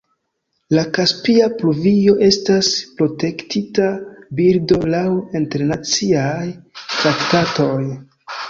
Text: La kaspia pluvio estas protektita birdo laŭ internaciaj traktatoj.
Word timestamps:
La 0.75 0.83
kaspia 0.97 1.49
pluvio 1.59 2.15
estas 2.29 2.69
protektita 3.01 3.91
birdo 4.41 4.81
laŭ 4.95 5.05
internaciaj 5.43 6.45
traktatoj. 6.83 7.81